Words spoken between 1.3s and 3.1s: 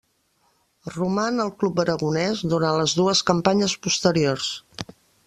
al club aragonès durant les